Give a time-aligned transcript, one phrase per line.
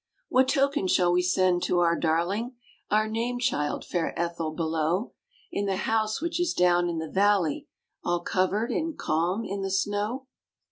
[0.29, 2.55] What token shall we send to our darling,
[2.89, 5.13] Our name child, fair Ethel, below
[5.51, 7.67] In the house which is down in the valley
[8.03, 10.25] All covered and calm in the snow?